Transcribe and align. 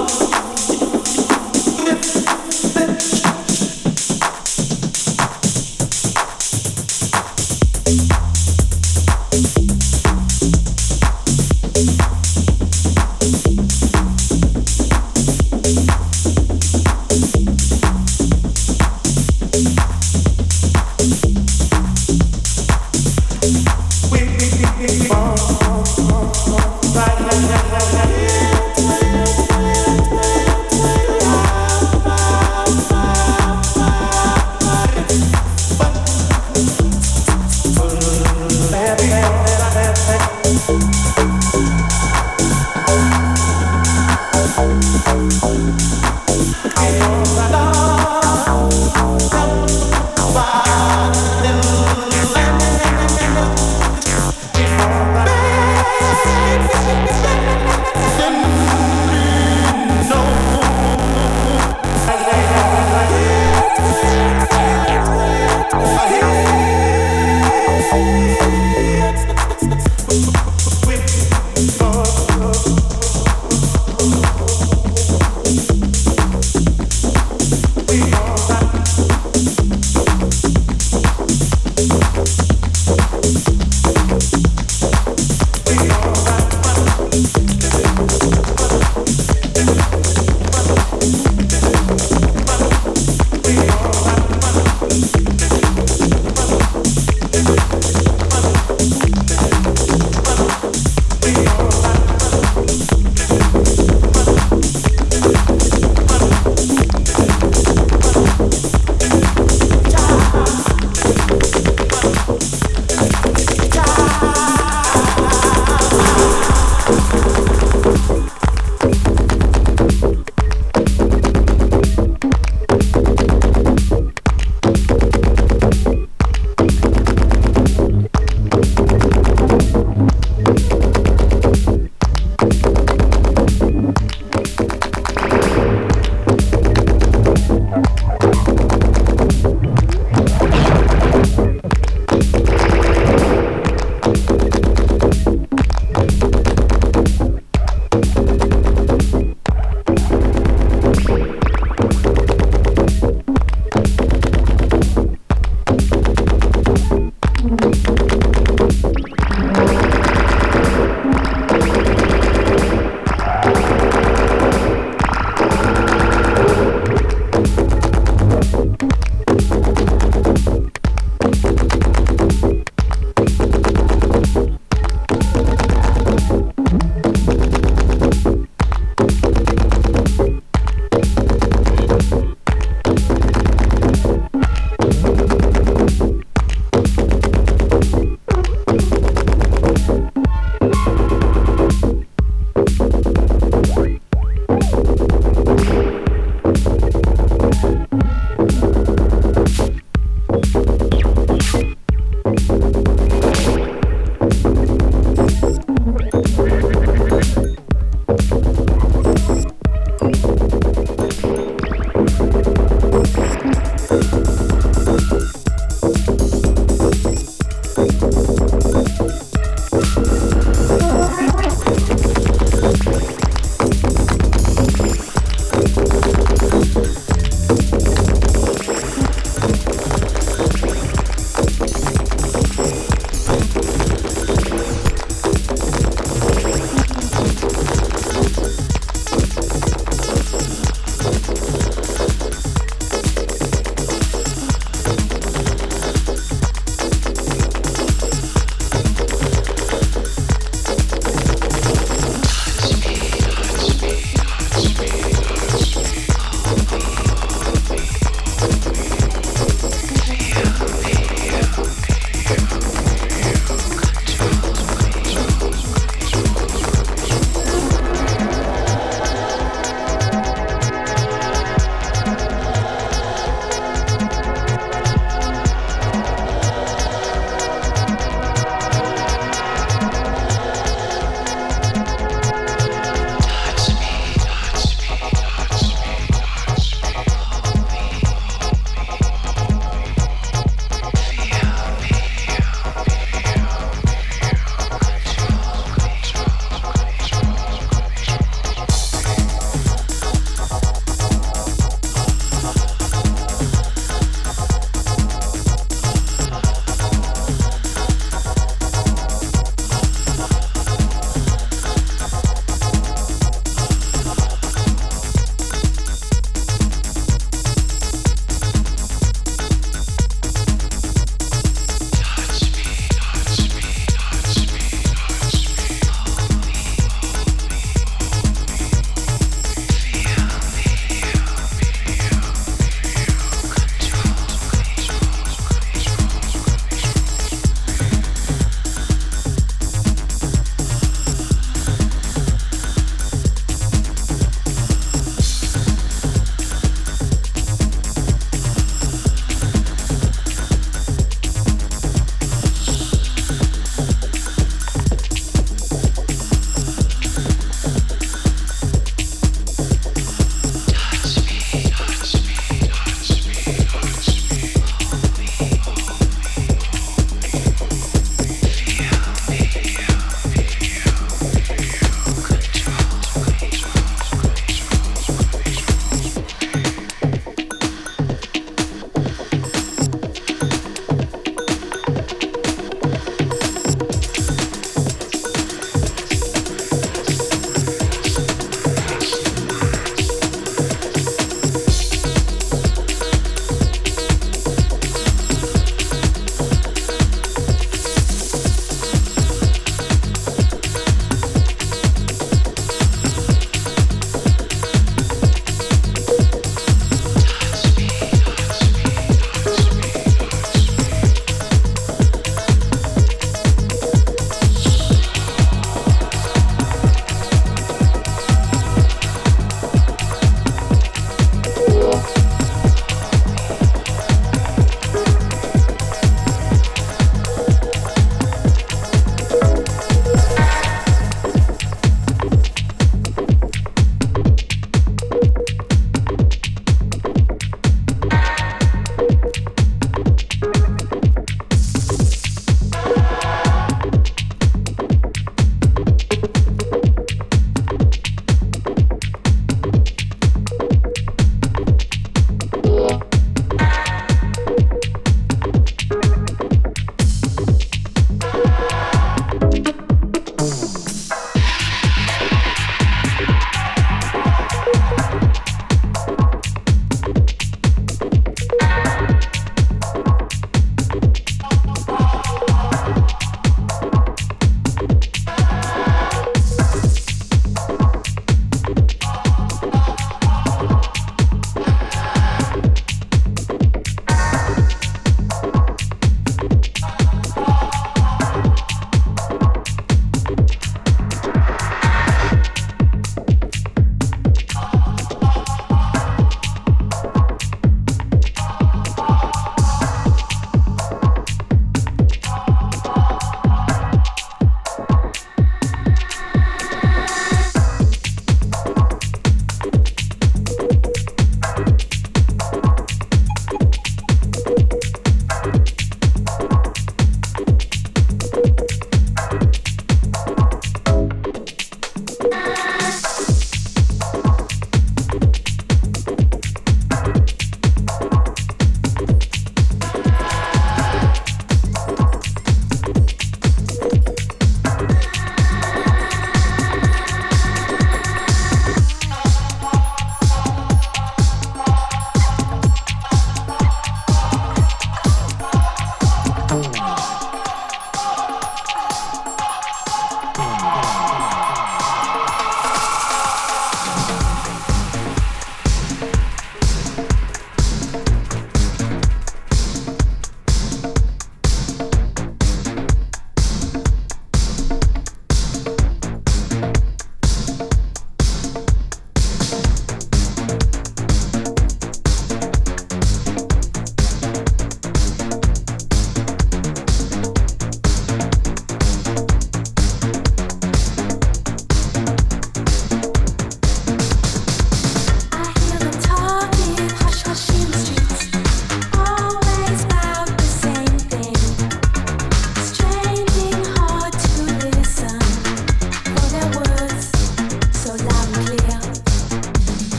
어 0.00 0.21